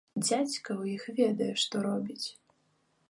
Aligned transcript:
Дзядзька 0.21 0.69
ў 0.81 0.95
іх 0.95 1.03
ведае, 1.19 1.51
што 1.65 1.75
робіць! 1.89 2.27